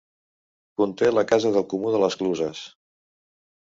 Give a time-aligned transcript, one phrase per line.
[0.81, 2.67] Conté la Casa del Comú de les Cluses.